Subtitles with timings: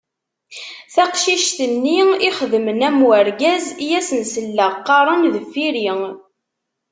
[0.93, 1.99] Taqcict-nni
[2.29, 5.89] ixedmen am urgaz, I asen-selleɣ qqaren deffir-i.